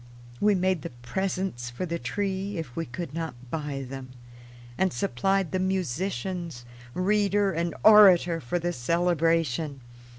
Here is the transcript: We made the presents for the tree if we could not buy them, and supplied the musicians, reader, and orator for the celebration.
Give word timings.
We 0.39 0.55
made 0.55 0.81
the 0.81 0.89
presents 0.89 1.69
for 1.69 1.85
the 1.85 1.99
tree 1.99 2.57
if 2.57 2.75
we 2.75 2.87
could 2.87 3.13
not 3.13 3.35
buy 3.51 3.85
them, 3.87 4.09
and 4.75 4.91
supplied 4.91 5.51
the 5.51 5.59
musicians, 5.59 6.65
reader, 6.95 7.51
and 7.51 7.75
orator 7.83 8.41
for 8.41 8.57
the 8.57 8.73
celebration. 8.73 9.81